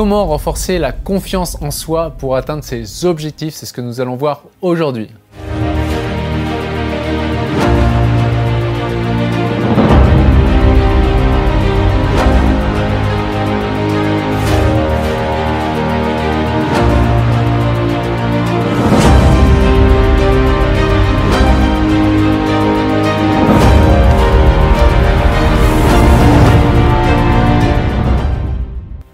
[0.00, 3.52] Comment renforcer la confiance en soi pour atteindre ses objectifs?
[3.52, 5.10] C'est ce que nous allons voir aujourd'hui.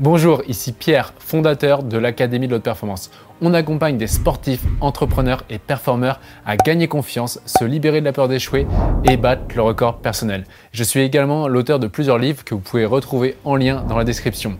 [0.08, 3.10] Bonjour, ici Pierre, fondateur de l'Académie de l'Haute Performance.
[3.40, 8.28] On accompagne des sportifs, entrepreneurs et performeurs à gagner confiance, se libérer de la peur
[8.28, 8.68] d'échouer
[9.02, 10.44] et battre le record personnel.
[10.70, 14.04] Je suis également l'auteur de plusieurs livres que vous pouvez retrouver en lien dans la
[14.04, 14.58] description.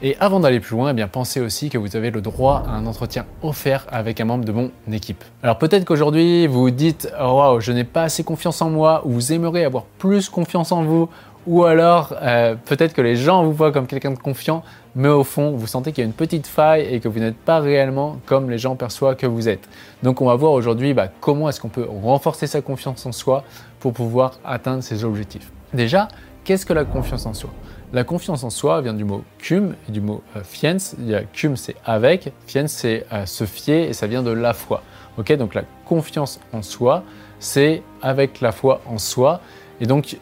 [0.00, 2.70] Et avant d'aller plus loin, eh bien pensez aussi que vous avez le droit à
[2.70, 5.24] un entretien offert avec un membre de mon équipe.
[5.42, 9.02] Alors peut-être qu'aujourd'hui vous vous dites oh, waouh, je n'ai pas assez confiance en moi
[9.04, 11.08] ou vous aimeriez avoir plus confiance en vous
[11.48, 14.62] ou alors euh, peut-être que les gens vous voient comme quelqu'un de confiant,
[14.94, 17.38] mais au fond vous sentez qu'il y a une petite faille et que vous n'êtes
[17.38, 19.66] pas réellement comme les gens perçoivent que vous êtes.
[20.02, 23.44] Donc on va voir aujourd'hui bah, comment est-ce qu'on peut renforcer sa confiance en soi
[23.80, 25.50] pour pouvoir atteindre ses objectifs.
[25.72, 26.08] Déjà,
[26.44, 27.50] qu'est-ce que la confiance en soi?
[27.94, 30.76] La confiance en soi vient du mot cum et du mot euh, fiens.
[31.32, 34.82] Cum c'est avec, fiens c'est euh, se fier et ça vient de la foi.
[35.16, 37.02] Donc la confiance en soi,
[37.40, 39.40] c'est avec la foi en soi.
[39.80, 40.16] Et donc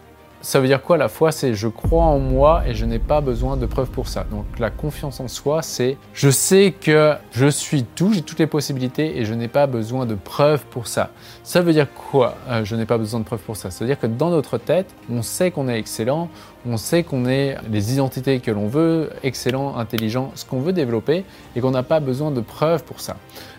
[0.47, 1.33] ça veut dire quoi la foi?
[1.33, 4.25] C'est je crois en moi et je n'ai pas besoin de preuves pour ça.
[4.31, 8.47] Donc la confiance en soi, c'est je sais que je suis tout, j'ai toutes les
[8.47, 11.11] possibilités et je n'ai pas besoin de preuves pour ça.
[11.43, 13.73] Ça veut dire quoi euh, Je n'ai pas besoin de preuves pour ça?
[13.73, 16.29] Ça veut dire que dans notre tête, on sait qu'on est excellent,
[16.65, 21.25] on sait qu'on est les identités que l'on veut, excellent, intelligent, ce qu'on veut développer
[21.57, 23.17] et qu'on n'a pas besoin de preuves pour ça.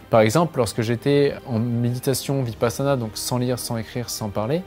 [0.09, 4.61] Par exemple, lorsque j'étais en méditation vipassana, donc sans lire, sans écrire, sans parler,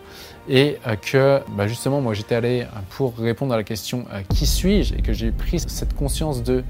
[0.49, 4.47] et euh, que bah, justement moi j'étais allé pour répondre à la question euh, qui
[4.47, 4.95] suis-je?
[4.95, 6.63] Et que j'ai pris cette conscience de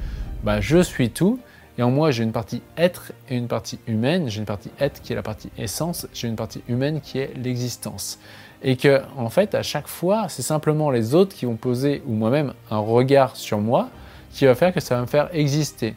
[0.45, 1.41] bah, je suis tout,
[1.79, 5.03] et en moi j'ai une partie être et une partie humaine, j'ai une partie être
[5.03, 8.21] qui est la partie essence, j'ai une partie humaine qui est l'existence.
[8.63, 12.13] Et que en fait à chaque fois c'est simplement les autres qui vont poser ou
[12.13, 13.89] moi-même un regard sur moi
[14.33, 15.97] qui va faire que ça va me faire exister.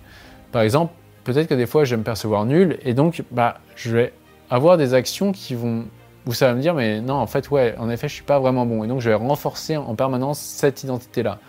[0.52, 3.96] Par exemple, peut-être que des fois je vais me percevoir nul et donc bah, je
[3.96, 4.14] vais
[4.50, 5.86] avoir des actions qui vont
[6.26, 8.40] où ça va me dire mais non en fait ouais en effet je suis pas
[8.40, 11.40] vraiment bon et donc je vais renforcer en permanence cette identité là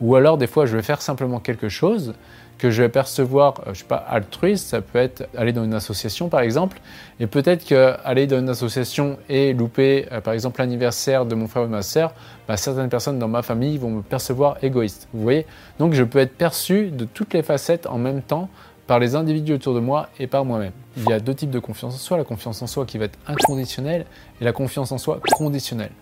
[0.00, 2.14] ou alors des fois je vais faire simplement quelque chose
[2.58, 5.74] que je vais percevoir euh, je sais pas altruiste ça peut être aller dans une
[5.74, 6.80] association par exemple
[7.20, 11.46] et peut-être que aller dans une association et louper euh, par exemple l'anniversaire de mon
[11.46, 12.14] frère ou de ma sœur
[12.48, 15.46] bah, certaines personnes dans ma famille vont me percevoir égoïste vous voyez?
[15.78, 18.48] Donc je peux être perçu de toutes les facettes en même temps
[18.86, 20.72] par les individus autour de moi et par moi-même.
[20.96, 23.06] Il y a deux types de confiance en soi, la confiance en soi qui va
[23.06, 24.06] être inconditionnelle
[24.40, 25.92] et la confiance en soi conditionnelle.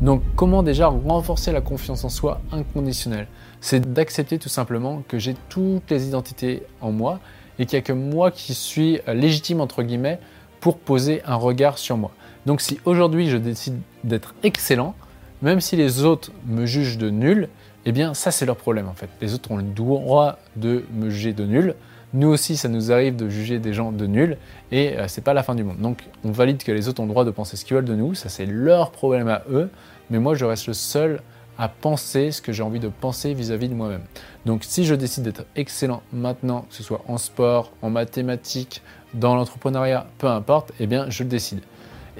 [0.00, 3.28] Donc comment déjà renforcer la confiance en soi inconditionnelle?
[3.60, 7.20] C'est d'accepter tout simplement que j'ai toutes les identités en moi
[7.58, 10.18] et qu'il n'y a que moi qui suis légitime entre guillemets
[10.60, 12.10] pour poser un regard sur moi.
[12.46, 14.94] Donc si aujourd'hui je décide d'être excellent,
[15.42, 17.48] même si les autres me jugent de nul,
[17.84, 19.08] eh bien ça c'est leur problème en fait.
[19.20, 21.74] Les autres ont le droit de me juger de nul.
[22.12, 24.36] Nous aussi, ça nous arrive de juger des gens de nuls
[24.72, 25.78] et euh, c'est pas la fin du monde.
[25.78, 27.94] Donc, on valide que les autres ont le droit de penser ce qu'ils veulent de
[27.94, 29.70] nous, ça c'est leur problème à eux,
[30.10, 31.20] mais moi je reste le seul
[31.56, 34.02] à penser ce que j'ai envie de penser vis-à-vis de moi-même.
[34.46, 38.82] Donc, si je décide d'être excellent maintenant, que ce soit en sport, en mathématiques,
[39.12, 41.60] dans l'entrepreneuriat, peu importe, eh bien, je le décide.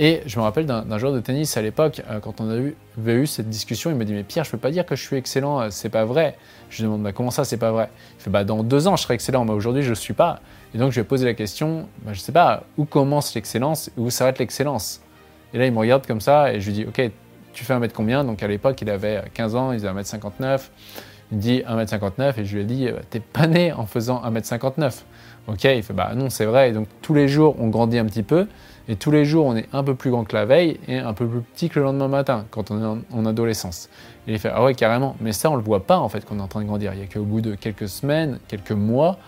[0.03, 2.75] Et je me rappelle d'un joueur de tennis à l'époque, euh, quand on avait
[3.07, 5.17] eu, cette discussion, il me dit Mais Pierre, je peux pas dire que je suis
[5.17, 6.39] excellent, euh, c'est pas vrai.
[6.71, 7.91] Je lui demande bah, Comment ça, c'est pas vrai?
[8.19, 10.41] Il fait bah, Dans deux ans, je serai excellent, mais aujourd'hui, je ne suis pas.
[10.75, 13.89] Et donc, je lui ai posé la question bah, Je sais pas, où commence l'excellence
[13.89, 15.03] et où s'arrête l'excellence?
[15.53, 17.03] Et là, il me regarde comme ça et je lui dis Ok,
[17.53, 18.25] tu fais un mètre combien?
[18.25, 20.63] Donc, à l'époque, il avait 15 ans, il faisait 1m59.
[21.33, 25.03] Il me dit 1m59 et je lui ai dit T'es pas né en faisant 1m59.
[25.47, 26.71] Ok, il fait Bah non, c'est vrai.
[26.71, 28.47] Et donc, tous les jours, on grandit un petit peu.
[28.91, 31.15] Et tous les jours, on est un peu plus grand que la veille et un
[31.15, 33.89] peu plus petit que le lendemain matin, quand on est en, adolescence.
[34.27, 35.15] Et il fait Ah ouais, carrément.
[35.21, 36.93] Mais ça, on le voit pas en fait qu'on est en train de grandir.
[36.95, 39.19] Il y a qu'au bout de quelques semaines, quelques mois,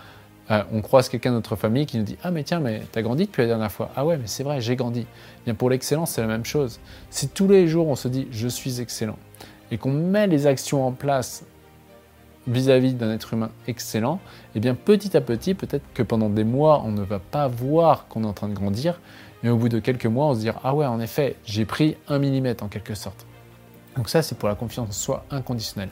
[0.51, 3.01] euh, on croise quelqu'un de notre famille qui nous dit Ah, mais tiens, mais t'as
[3.01, 3.89] grandi depuis la dernière fois.
[3.95, 5.05] Ah ouais, mais c'est vrai, j'ai grandi.
[5.45, 6.81] Bien pour l'excellence, c'est la même chose.
[7.09, 9.17] Si tous les jours on se dit Je suis excellent
[9.71, 11.45] et qu'on met les actions en place
[12.47, 16.43] vis-à-vis d'un être humain excellent, et eh bien petit à petit, peut-être que pendant des
[16.43, 18.99] mois, on ne va pas voir qu'on est en train de grandir,
[19.43, 21.97] mais au bout de quelques mois, on se dit Ah ouais, en effet, j'ai pris
[22.07, 23.25] un millimètre en quelque sorte.
[23.97, 25.89] Donc, ça, c'est pour la confiance en soi inconditionnelle.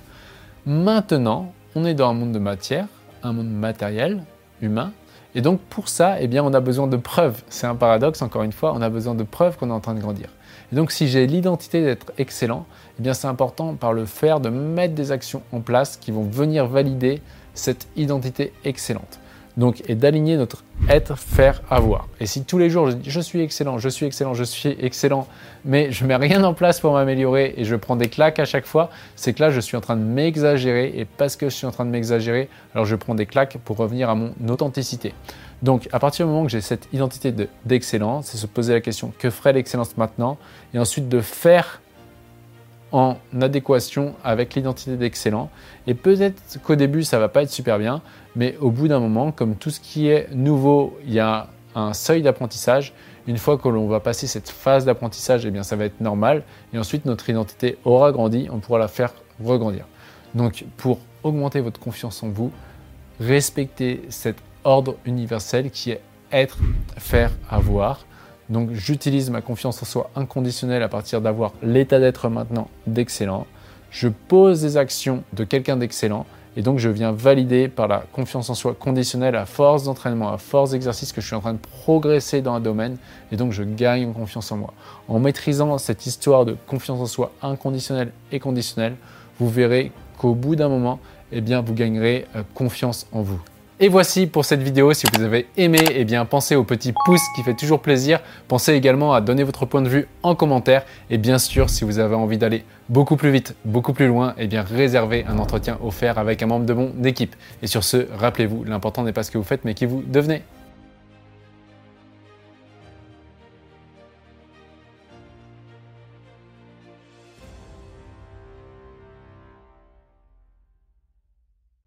[0.65, 2.88] Maintenant, on est dans un monde de matière,
[3.24, 4.24] un monde matériel,
[4.62, 4.92] humain.
[5.36, 7.44] Et donc, pour ça, eh bien, on a besoin de preuves.
[7.50, 9.94] C'est un paradoxe, encore une fois, on a besoin de preuves qu'on est en train
[9.94, 10.30] de grandir.
[10.71, 12.65] Et donc, si j'ai l'identité d'être excellent,
[13.00, 16.24] eh bien, c'est important par le faire de mettre des actions en place qui vont
[16.24, 17.21] venir valider
[17.53, 19.19] cette identité excellente.
[19.57, 22.07] Donc, et d'aligner notre être, faire, avoir.
[22.19, 24.75] Et si tous les jours je dis je suis excellent, je suis excellent, je suis
[24.80, 25.27] excellent,
[25.65, 28.65] mais je mets rien en place pour m'améliorer et je prends des claques à chaque
[28.65, 31.68] fois, c'est que là je suis en train de m'exagérer et parce que je suis
[31.68, 35.13] en train de m'exagérer, alors je prends des claques pour revenir à mon authenticité.
[35.62, 37.31] Donc, à partir du moment que j'ai cette identité
[37.65, 40.38] d'excellence, c'est se poser la question que ferait l'excellence maintenant?
[40.74, 41.81] Et ensuite de faire
[42.92, 45.50] en adéquation avec l'identité d'excellent.
[45.88, 48.02] Et peut-être qu'au début, ça va pas être super bien,
[48.36, 51.94] mais au bout d'un moment, comme tout ce qui est nouveau, il y a un
[51.94, 52.94] seuil d'apprentissage.
[53.28, 56.44] Une fois que l'on va passer cette phase d'apprentissage, eh bien, ça va être normal.
[56.74, 59.14] Et ensuite, notre identité aura grandi, on pourra la faire
[59.44, 59.86] regrandir.
[60.34, 62.52] Donc, pour augmenter votre confiance en vous,
[63.20, 66.02] respectez cet ordre universel qui est
[66.32, 66.58] être,
[66.98, 68.06] faire, avoir.
[68.51, 73.48] Donc j'utilise ma confiance en soi inconditionnelle à partir d'avoir l'état d'être maintenant d'excellent.
[73.92, 76.25] Je pose des actions de quelqu'un d'excellent
[76.57, 80.38] et donc je viens valider par la confiance en soi conditionnelle à force d'entraînement, à
[80.38, 82.98] force d'exercice que je suis en train de progresser dans un domaine
[83.31, 84.74] et donc je gagne en confiance en moi.
[85.07, 88.95] En maîtrisant cette histoire de confiance en soi inconditionnelle et conditionnelle,
[89.39, 91.00] vous verrez qu'au bout d'un moment,
[91.31, 93.42] eh bien, vous gagnerez euh, confiance en vous.
[93.83, 94.94] Et voici pour cette vidéo.
[94.94, 98.19] Si vous avez aimé, eh bien pensez au petit pouce qui fait toujours plaisir.
[98.48, 100.86] Pensez également à donner votre point de vue en commentaire.
[101.10, 104.45] Et bien sûr, si vous avez envie d'aller beaucoup plus vite, beaucoup plus loin, eh
[104.45, 107.36] bien réservez un entretien offert avec un membre de mon équipe.
[107.63, 110.44] Et sur ce, rappelez-vous, l'important n'est pas ce que vous faites, mais qui vous devenez.